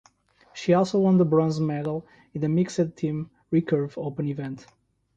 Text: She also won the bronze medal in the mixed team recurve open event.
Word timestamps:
She 0.51 0.73
also 0.73 0.99
won 0.99 1.19
the 1.19 1.25
bronze 1.25 1.59
medal 1.59 2.07
in 2.33 2.41
the 2.41 2.49
mixed 2.49 2.79
team 2.97 3.29
recurve 3.53 3.99
open 3.99 4.27
event. 4.27 4.65